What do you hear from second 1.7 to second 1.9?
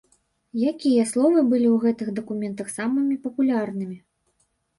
ў